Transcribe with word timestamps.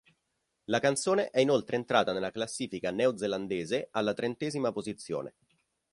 La 0.63 0.79
canzone 0.79 1.29
è 1.29 1.41
inoltre 1.41 1.75
entrata 1.75 2.11
nella 2.11 2.31
classifica 2.31 2.89
neozelandese 2.89 3.89
alla 3.91 4.15
trentesima 4.15 4.71
posizione. 4.71 5.35